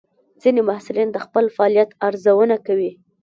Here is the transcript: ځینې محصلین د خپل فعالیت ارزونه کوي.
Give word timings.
ځینې 0.41 0.61
محصلین 0.69 1.09
د 1.11 1.17
خپل 1.25 1.45
فعالیت 1.55 1.89
ارزونه 2.07 2.55
کوي. 2.67 2.91